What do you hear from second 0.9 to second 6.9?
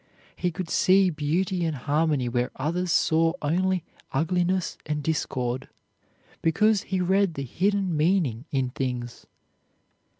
beauty and harmony where others saw only ugliness and discord, because